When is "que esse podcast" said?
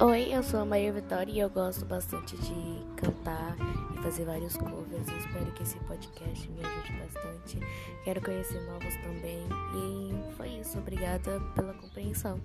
5.46-6.48